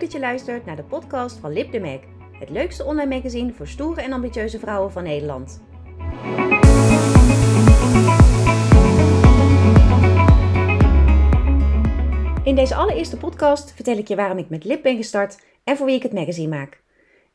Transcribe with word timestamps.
Dat 0.00 0.12
je 0.12 0.18
luistert 0.18 0.66
naar 0.66 0.76
de 0.76 0.82
podcast 0.82 1.36
van 1.36 1.52
Lip 1.52 1.72
de 1.72 1.80
Mac. 1.80 2.02
Het 2.32 2.50
leukste 2.50 2.84
online 2.84 3.16
magazine 3.16 3.52
voor 3.52 3.66
stoere 3.66 4.02
en 4.02 4.12
ambitieuze 4.12 4.58
vrouwen 4.58 4.92
van 4.92 5.02
Nederland. 5.02 5.62
In 12.44 12.54
deze 12.54 12.74
allereerste 12.74 13.16
podcast 13.16 13.72
vertel 13.72 13.96
ik 13.96 14.08
je 14.08 14.16
waarom 14.16 14.38
ik 14.38 14.48
met 14.48 14.64
Lip 14.64 14.82
ben 14.82 14.96
gestart 14.96 15.38
en 15.64 15.76
voor 15.76 15.86
wie 15.86 15.94
ik 15.94 16.02
het 16.02 16.12
magazine 16.12 16.56
maak. 16.56 16.82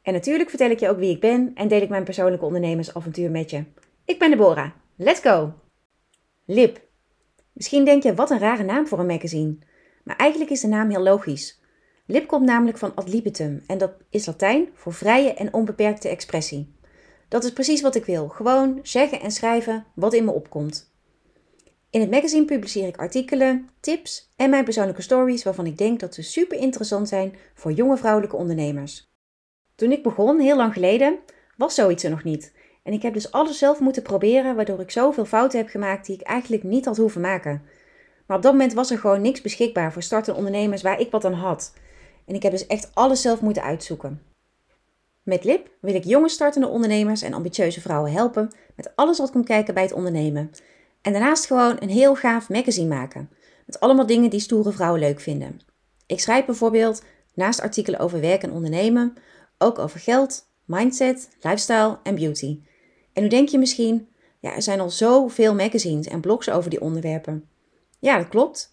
En 0.01 0.13
natuurlijk 0.13 0.49
vertel 0.49 0.69
ik 0.69 0.79
je 0.79 0.89
ook 0.89 0.99
wie 0.99 1.11
ik 1.11 1.19
ben 1.19 1.51
en 1.55 1.67
deel 1.67 1.81
ik 1.81 1.89
mijn 1.89 2.03
persoonlijke 2.03 2.45
ondernemersavontuur 2.45 3.31
met 3.31 3.49
je. 3.49 3.63
Ik 4.05 4.19
ben 4.19 4.29
Deborah. 4.29 4.69
Let's 4.95 5.19
go! 5.19 5.53
Lip. 6.45 6.81
Misschien 7.53 7.85
denk 7.85 8.03
je, 8.03 8.13
wat 8.15 8.29
een 8.29 8.39
rare 8.39 8.63
naam 8.63 8.87
voor 8.87 8.99
een 8.99 9.05
magazine. 9.05 9.57
Maar 10.03 10.15
eigenlijk 10.15 10.51
is 10.51 10.61
de 10.61 10.67
naam 10.67 10.89
heel 10.89 11.03
logisch. 11.03 11.58
Lip 12.11 12.27
komt 12.27 12.45
namelijk 12.45 12.77
van 12.77 12.95
ad 12.95 13.09
libitum 13.09 13.63
en 13.67 13.77
dat 13.77 13.91
is 14.09 14.25
Latijn 14.25 14.69
voor 14.73 14.93
vrije 14.93 15.33
en 15.33 15.53
onbeperkte 15.53 16.09
expressie. 16.09 16.73
Dat 17.27 17.43
is 17.43 17.53
precies 17.53 17.81
wat 17.81 17.95
ik 17.95 18.05
wil. 18.05 18.27
Gewoon 18.27 18.79
zeggen 18.83 19.21
en 19.21 19.31
schrijven 19.31 19.85
wat 19.93 20.13
in 20.13 20.25
me 20.25 20.31
opkomt. 20.31 20.93
In 21.89 22.01
het 22.01 22.09
magazine 22.11 22.45
publiceer 22.45 22.87
ik 22.87 22.97
artikelen, 22.97 23.69
tips 23.79 24.33
en 24.35 24.49
mijn 24.49 24.63
persoonlijke 24.63 25.01
stories 25.01 25.43
waarvan 25.43 25.65
ik 25.65 25.77
denk 25.77 25.99
dat 25.99 26.13
ze 26.13 26.21
super 26.21 26.57
interessant 26.57 27.07
zijn 27.07 27.35
voor 27.53 27.71
jonge 27.71 27.97
vrouwelijke 27.97 28.35
ondernemers. 28.35 29.13
Toen 29.75 29.91
ik 29.91 30.03
begon, 30.03 30.39
heel 30.39 30.57
lang 30.57 30.73
geleden, 30.73 31.19
was 31.57 31.75
zoiets 31.75 32.03
er 32.03 32.09
nog 32.09 32.23
niet. 32.23 32.53
En 32.83 32.93
ik 32.93 33.01
heb 33.01 33.13
dus 33.13 33.31
alles 33.31 33.57
zelf 33.57 33.79
moeten 33.79 34.03
proberen, 34.03 34.55
waardoor 34.55 34.79
ik 34.79 34.91
zoveel 34.91 35.25
fouten 35.25 35.59
heb 35.59 35.69
gemaakt 35.69 36.05
die 36.05 36.15
ik 36.15 36.21
eigenlijk 36.21 36.63
niet 36.63 36.85
had 36.85 36.97
hoeven 36.97 37.21
maken. 37.21 37.61
Maar 38.25 38.37
op 38.37 38.43
dat 38.43 38.51
moment 38.51 38.73
was 38.73 38.91
er 38.91 38.97
gewoon 38.97 39.21
niks 39.21 39.41
beschikbaar 39.41 39.93
voor 39.93 40.03
startende 40.03 40.37
ondernemers 40.37 40.81
waar 40.81 40.99
ik 40.99 41.11
wat 41.11 41.25
aan 41.25 41.33
had. 41.33 41.73
En 42.29 42.35
ik 42.35 42.43
heb 42.43 42.51
dus 42.51 42.67
echt 42.67 42.89
alles 42.93 43.21
zelf 43.21 43.41
moeten 43.41 43.63
uitzoeken. 43.63 44.21
Met 45.23 45.43
Lip 45.43 45.69
wil 45.81 45.95
ik 45.95 46.03
jonge 46.03 46.29
startende 46.29 46.67
ondernemers 46.67 47.21
en 47.21 47.33
ambitieuze 47.33 47.81
vrouwen 47.81 48.11
helpen 48.11 48.51
met 48.75 48.91
alles 48.95 49.17
wat 49.17 49.31
komt 49.31 49.45
kijken 49.45 49.73
bij 49.73 49.83
het 49.83 49.93
ondernemen. 49.93 50.51
En 51.01 51.11
daarnaast 51.11 51.45
gewoon 51.45 51.77
een 51.79 51.89
heel 51.89 52.15
gaaf 52.15 52.49
magazine 52.49 52.95
maken. 52.95 53.29
Met 53.65 53.79
allemaal 53.79 54.05
dingen 54.05 54.29
die 54.29 54.39
stoere 54.39 54.71
vrouwen 54.71 54.99
leuk 54.99 55.19
vinden. 55.19 55.59
Ik 56.05 56.19
schrijf 56.19 56.45
bijvoorbeeld, 56.45 57.03
naast 57.33 57.61
artikelen 57.61 57.99
over 57.99 58.21
werk 58.21 58.43
en 58.43 58.51
ondernemen, 58.51 59.13
ook 59.57 59.79
over 59.79 59.99
geld, 59.99 60.45
mindset, 60.65 61.29
lifestyle 61.41 61.97
en 62.03 62.15
beauty. 62.15 62.59
En 63.13 63.23
nu 63.23 63.29
denk 63.29 63.49
je 63.49 63.57
misschien, 63.57 64.07
ja, 64.39 64.55
er 64.55 64.61
zijn 64.61 64.79
al 64.79 64.89
zoveel 64.89 65.55
magazines 65.55 66.07
en 66.07 66.21
blogs 66.21 66.49
over 66.49 66.69
die 66.69 66.81
onderwerpen. 66.81 67.49
Ja, 67.99 68.17
dat 68.17 68.27
klopt. 68.27 68.69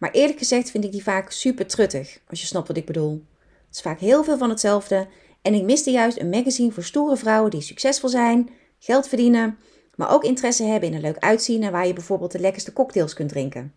Maar 0.00 0.10
eerlijk 0.10 0.38
gezegd 0.38 0.70
vind 0.70 0.84
ik 0.84 0.92
die 0.92 1.02
vaak 1.02 1.30
super 1.30 1.66
truttig, 1.66 2.20
als 2.28 2.40
je 2.40 2.46
snapt 2.46 2.68
wat 2.68 2.76
ik 2.76 2.86
bedoel. 2.86 3.24
Het 3.66 3.74
is 3.74 3.80
vaak 3.80 4.00
heel 4.00 4.24
veel 4.24 4.38
van 4.38 4.50
hetzelfde 4.50 5.06
en 5.42 5.54
ik 5.54 5.62
miste 5.62 5.90
juist 5.90 6.18
een 6.18 6.28
magazine 6.28 6.72
voor 6.72 6.82
stoere 6.82 7.16
vrouwen 7.16 7.50
die 7.50 7.60
succesvol 7.60 8.08
zijn, 8.08 8.50
geld 8.78 9.08
verdienen, 9.08 9.58
maar 9.94 10.12
ook 10.12 10.24
interesse 10.24 10.64
hebben 10.64 10.88
in 10.88 10.94
een 10.94 11.00
leuk 11.00 11.18
uitzien 11.18 11.62
en 11.62 11.72
waar 11.72 11.86
je 11.86 11.92
bijvoorbeeld 11.92 12.32
de 12.32 12.38
lekkerste 12.38 12.72
cocktails 12.72 13.14
kunt 13.14 13.28
drinken. 13.28 13.74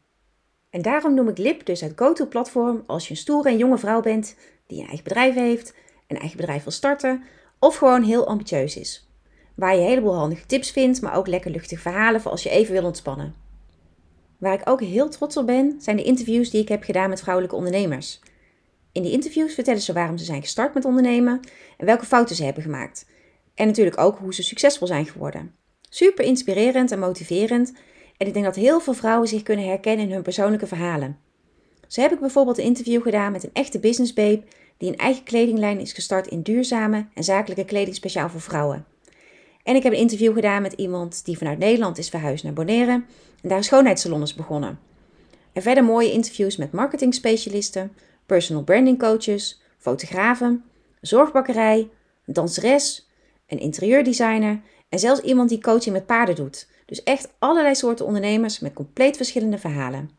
En 0.70 0.82
daarom 0.82 1.14
noem 1.14 1.28
ik 1.28 1.38
Lip 1.38 1.66
dus 1.66 1.82
het 1.82 1.94
go-to 1.96 2.26
platform 2.26 2.84
als 2.88 3.04
je 3.04 3.12
een 3.12 3.18
stoere 3.20 3.50
en 3.50 3.58
jonge 3.58 3.78
vrouw 3.78 4.02
bent 4.02 4.36
die 4.68 4.80
een 4.80 4.88
eigen 4.88 5.04
bedrijf 5.04 5.36
heeft, 5.36 5.74
een 6.08 6.18
eigen 6.18 6.38
bedrijf 6.38 6.64
wil 6.64 6.72
starten 6.72 7.24
of 7.60 7.76
gewoon 7.76 8.04
heel 8.04 8.28
ambitieus 8.28 8.78
is. 8.78 9.08
Waar 9.56 9.76
je 9.76 9.82
een 9.82 9.88
heleboel 9.88 10.16
handige 10.16 10.46
tips 10.46 10.72
vindt, 10.72 11.02
maar 11.02 11.16
ook 11.16 11.28
lekker 11.28 11.52
luchtige 11.52 11.82
verhalen 11.82 12.22
voor 12.22 12.32
als 12.32 12.44
je 12.44 12.50
even 12.50 12.74
wil 12.74 12.86
ontspannen. 12.86 13.43
Waar 14.44 14.54
ik 14.54 14.70
ook 14.70 14.82
heel 14.82 15.10
trots 15.10 15.38
op 15.38 15.46
ben, 15.46 15.76
zijn 15.80 15.96
de 15.96 16.04
interviews 16.04 16.50
die 16.50 16.62
ik 16.62 16.68
heb 16.68 16.84
gedaan 16.84 17.10
met 17.10 17.22
vrouwelijke 17.22 17.56
ondernemers. 17.56 18.20
In 18.92 19.02
die 19.02 19.12
interviews 19.12 19.54
vertellen 19.54 19.82
ze 19.82 19.94
waarom 19.94 20.18
ze 20.18 20.26
zijn 20.26 20.42
gestart 20.42 20.74
met 20.74 20.86
ondernemen 20.86 21.40
en 21.78 21.86
welke 21.86 22.06
fouten 22.06 22.36
ze 22.36 22.44
hebben 22.44 22.64
gemaakt. 22.64 23.06
En 23.56 23.68
natuurlijk 23.68 23.98
ook 23.98 24.18
hoe 24.18 24.34
ze 24.34 24.44
succesvol 24.44 24.88
zijn 24.88 25.06
geworden. 25.06 25.56
Super 25.90 26.26
inspirerend 26.26 26.92
en 26.92 27.00
motiverend. 27.00 27.74
En 28.18 28.28
ik 28.28 28.34
denk 28.34 28.46
dat 28.46 28.56
heel 28.56 28.80
veel 28.80 28.94
vrouwen 28.94 29.28
zich 29.28 29.44
kunnen 29.44 29.66
herkennen 29.66 30.06
in 30.06 30.14
hun 30.14 30.22
persoonlijke 30.22 30.68
verhalen. 30.68 31.18
Zo 31.88 32.02
heb 32.02 32.12
ik 32.12 32.20
bijvoorbeeld 32.20 32.58
een 32.58 32.64
interview 32.64 33.02
gedaan 33.02 33.32
met 33.32 33.44
een 33.44 33.54
echte 33.54 33.80
business 33.80 34.14
babe 34.14 34.44
die 34.78 34.90
een 34.90 34.98
eigen 34.98 35.24
kledinglijn 35.24 35.80
is 35.80 35.94
gestart 35.94 36.28
in 36.28 36.42
duurzame 36.42 37.08
en 37.14 37.24
zakelijke 37.24 37.66
kleding 37.66 37.96
speciaal 37.96 38.30
voor 38.30 38.42
vrouwen. 38.42 38.86
En 39.64 39.76
ik 39.76 39.84
heb 39.84 39.94
een 39.94 40.00
interview 40.00 40.34
gedaan 40.34 40.62
met 40.62 40.74
iemand 40.74 41.26
die 41.26 41.38
vanuit 41.38 41.58
Nederland 41.58 41.98
is 41.98 42.10
verhuisd 42.10 42.44
naar 42.44 42.54
Bonaire 42.54 42.92
en 43.42 43.50
daar 43.50 43.58
een 43.58 43.64
schoonheidssalon 43.64 44.22
is 44.22 44.34
begonnen. 44.34 44.80
En 45.54 45.62
verder 45.62 45.84
mooie 45.84 46.12
interviews 46.12 46.58
met 46.58 46.72
marketingspecialisten, 46.72 47.92
personal 48.26 48.64
branding 48.64 49.00
coaches, 49.00 49.62
fotografen, 49.78 50.64
zorgbakkerij, 51.02 51.90
danseres, 52.26 53.10
een 53.48 53.60
interieurdesigner 53.60 54.62
en 54.90 55.00
zelfs 55.00 55.22
iemand 55.22 55.50
die 55.50 55.62
coaching 55.62 55.96
met 55.96 56.06
paarden 56.06 56.36
doet. 56.36 56.68
Dus 56.86 57.04
echt 57.04 57.34
allerlei 57.40 57.76
soorten 57.76 58.06
ondernemers 58.06 58.60
met 58.60 58.74
compleet 58.74 59.16
verschillende 59.16 59.58
verhalen. 59.58 60.10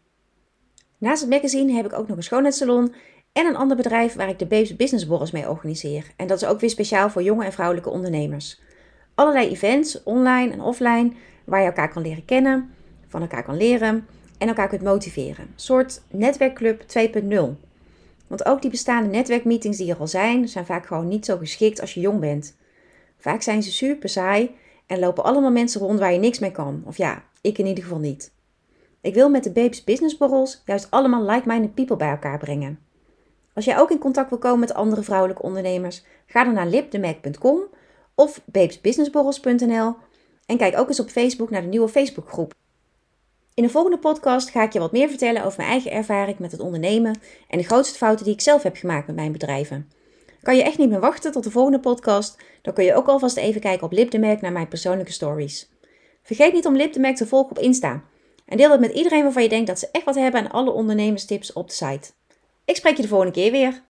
Naast 0.98 1.20
het 1.20 1.30
magazine 1.30 1.72
heb 1.72 1.84
ik 1.84 1.92
ook 1.92 2.08
nog 2.08 2.16
een 2.16 2.22
schoonheidssalon 2.22 2.94
en 3.32 3.46
een 3.46 3.56
ander 3.56 3.76
bedrijf 3.76 4.14
waar 4.14 4.28
ik 4.28 4.38
de 4.38 4.46
Babes 4.46 4.76
Business 4.76 5.06
Borrels 5.06 5.30
mee 5.30 5.48
organiseer. 5.48 6.06
En 6.16 6.26
dat 6.26 6.42
is 6.42 6.48
ook 6.48 6.60
weer 6.60 6.70
speciaal 6.70 7.10
voor 7.10 7.22
jonge 7.22 7.44
en 7.44 7.52
vrouwelijke 7.52 7.90
ondernemers. 7.90 8.60
Allerlei 9.14 9.48
events, 9.50 10.02
online 10.02 10.52
en 10.52 10.60
offline, 10.60 11.12
waar 11.44 11.60
je 11.60 11.66
elkaar 11.66 11.92
kan 11.92 12.02
leren 12.02 12.24
kennen, 12.24 12.74
van 13.06 13.20
elkaar 13.20 13.42
kan 13.42 13.56
leren 13.56 14.06
en 14.38 14.48
elkaar 14.48 14.68
kunt 14.68 14.82
motiveren. 14.82 15.44
Een 15.44 15.52
soort 15.56 16.02
netwerkclub 16.10 16.80
2.0. 16.80 17.28
Want 18.26 18.46
ook 18.46 18.62
die 18.62 18.70
bestaande 18.70 19.08
netwerkmeetings 19.08 19.78
die 19.78 19.90
er 19.90 19.98
al 19.98 20.06
zijn, 20.06 20.48
zijn 20.48 20.66
vaak 20.66 20.86
gewoon 20.86 21.08
niet 21.08 21.24
zo 21.24 21.36
geschikt 21.36 21.80
als 21.80 21.94
je 21.94 22.00
jong 22.00 22.20
bent. 22.20 22.56
Vaak 23.18 23.42
zijn 23.42 23.62
ze 23.62 23.72
super 23.72 24.08
saai 24.08 24.50
en 24.86 24.98
lopen 24.98 25.24
allemaal 25.24 25.50
mensen 25.50 25.80
rond 25.80 25.98
waar 25.98 26.12
je 26.12 26.18
niks 26.18 26.38
mee 26.38 26.50
kan. 26.50 26.82
Of 26.86 26.96
ja, 26.96 27.22
ik 27.40 27.58
in 27.58 27.66
ieder 27.66 27.84
geval 27.84 27.98
niet. 27.98 28.32
Ik 29.00 29.14
wil 29.14 29.28
met 29.28 29.44
de 29.44 29.50
Babes 29.50 29.84
Business 29.84 30.16
Borrels 30.16 30.62
juist 30.64 30.90
allemaal 30.90 31.24
like-minded 31.24 31.74
people 31.74 31.96
bij 31.96 32.10
elkaar 32.10 32.38
brengen. 32.38 32.78
Als 33.54 33.64
jij 33.64 33.78
ook 33.78 33.90
in 33.90 33.98
contact 33.98 34.28
wil 34.30 34.38
komen 34.38 34.60
met 34.60 34.74
andere 34.74 35.02
vrouwelijke 35.02 35.42
ondernemers, 35.42 36.04
ga 36.26 36.44
dan 36.44 36.54
naar 36.54 36.66
lipdemac.com 36.66 37.60
of 38.14 38.40
babesbusinessborrels.nl 38.44 39.94
en 40.46 40.56
kijk 40.56 40.78
ook 40.78 40.88
eens 40.88 41.00
op 41.00 41.08
Facebook 41.08 41.50
naar 41.50 41.62
de 41.62 41.68
nieuwe 41.68 41.88
Facebookgroep. 41.88 42.54
In 43.54 43.62
de 43.62 43.68
volgende 43.68 43.98
podcast 43.98 44.50
ga 44.50 44.62
ik 44.62 44.72
je 44.72 44.78
wat 44.78 44.92
meer 44.92 45.08
vertellen 45.08 45.44
over 45.44 45.58
mijn 45.58 45.70
eigen 45.70 45.90
ervaring 45.90 46.38
met 46.38 46.52
het 46.52 46.60
ondernemen 46.60 47.18
en 47.48 47.58
de 47.58 47.64
grootste 47.64 47.98
fouten 47.98 48.24
die 48.24 48.34
ik 48.34 48.40
zelf 48.40 48.62
heb 48.62 48.76
gemaakt 48.76 49.06
met 49.06 49.16
mijn 49.16 49.32
bedrijven. 49.32 49.90
Kan 50.42 50.56
je 50.56 50.62
echt 50.62 50.78
niet 50.78 50.88
meer 50.88 51.00
wachten 51.00 51.32
tot 51.32 51.44
de 51.44 51.50
volgende 51.50 51.80
podcast? 51.80 52.38
Dan 52.62 52.74
kun 52.74 52.84
je 52.84 52.94
ook 52.94 53.06
alvast 53.06 53.36
even 53.36 53.60
kijken 53.60 53.86
op 53.86 53.92
Lipdemerk 53.92 54.40
naar 54.40 54.52
mijn 54.52 54.68
persoonlijke 54.68 55.12
stories. 55.12 55.70
Vergeet 56.22 56.52
niet 56.52 56.66
om 56.66 56.76
Lipdemerk 56.76 57.16
te 57.16 57.26
volgen 57.26 57.50
op 57.50 57.58
Insta. 57.58 58.02
En 58.46 58.56
deel 58.56 58.68
dat 58.68 58.80
met 58.80 58.92
iedereen 58.92 59.22
waarvan 59.22 59.42
je 59.42 59.48
denkt 59.48 59.66
dat 59.66 59.78
ze 59.78 59.88
echt 59.92 60.04
wat 60.04 60.14
hebben 60.14 60.40
aan 60.40 60.50
alle 60.50 60.70
ondernemerstips 60.70 61.52
op 61.52 61.68
de 61.68 61.74
site. 61.74 62.10
Ik 62.64 62.76
spreek 62.76 62.96
je 62.96 63.02
de 63.02 63.08
volgende 63.08 63.32
keer 63.32 63.50
weer. 63.50 63.82